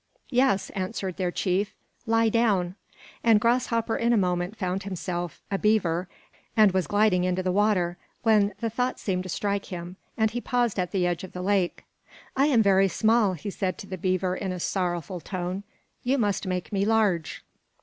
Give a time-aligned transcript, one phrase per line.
[0.31, 1.75] "Yes," answered their chief.
[2.07, 2.73] "Lie down."
[3.23, 6.07] And Grasshopper in a moment found himself a beaver,
[6.57, 10.41] and was gliding into the water, when a thought seemed to strike him, and he
[10.41, 11.83] paused at the edge of the lake.
[12.35, 15.61] "I am very small," he said to the beaver in a sorrowful tone.
[16.01, 17.43] "You must make me large."